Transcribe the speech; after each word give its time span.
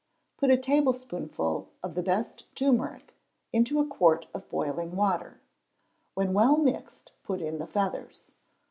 Put 0.37 0.49
a 0.49 0.57
tablespoonful 0.57 1.69
of 1.83 1.93
the 1.93 2.01
best 2.01 2.45
turmeric 2.55 3.13
into 3.53 3.79
a 3.79 3.85
quart 3.85 4.25
of 4.33 4.49
boiling 4.49 4.95
water; 4.95 5.39
when 6.15 6.33
well 6.33 6.57
mixed 6.57 7.11
put 7.21 7.39
in 7.39 7.59
the 7.59 7.67
feathers. 7.67 8.31